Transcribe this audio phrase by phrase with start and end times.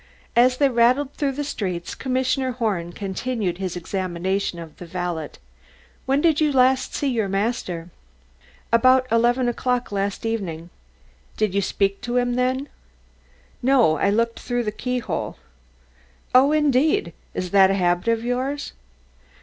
[0.35, 5.29] As they rattled through the streets, Commissioner Horn continued his examination of the valet.
[6.07, 10.71] "When did you see your master last?" "About eleven o'clock last evening."
[11.37, 12.67] "Did you speak with him then?
[13.61, 15.37] "No, I looked through the keyhole."
[16.33, 18.73] "Oh, indeed; is that a habit of yours?"